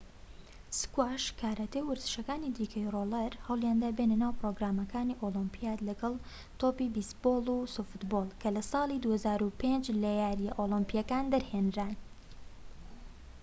[0.79, 6.13] سکواش کاراتێ و وەرزشەکانی دیکەی ڕۆڵەر هەوڵیاندا بێنە ناو پرۆگرامەکانی ئۆلیمپیات لەگەڵ
[6.59, 11.95] تۆپی بێیسبۆڵ و سۆفتبۆڵ کە لە ساڵی 2005 لە یارییە ئۆلیمپییەکان دەرهێنران